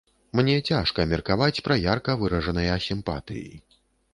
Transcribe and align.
Мне 0.37 0.53
цяжка 0.69 1.03
меркаваць 1.11 1.63
пра 1.67 1.77
ярка 1.83 2.15
выражаныя 2.23 2.81
сімпатыі. 2.87 3.49